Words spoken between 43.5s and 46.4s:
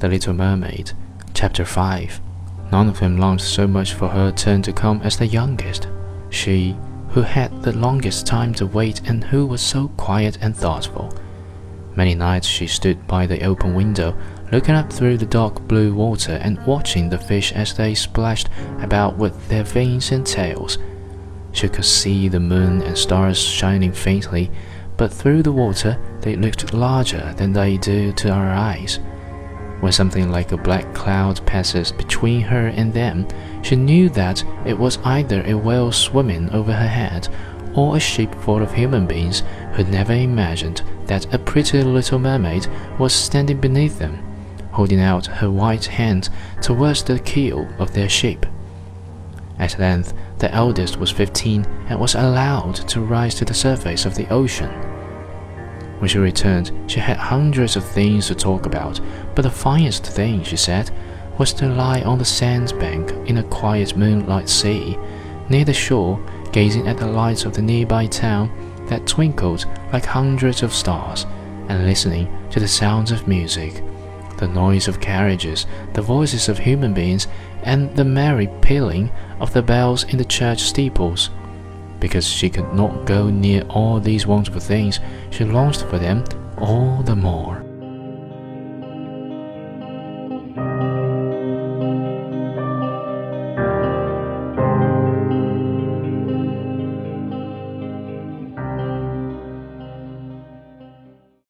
beneath them, holding out her white hand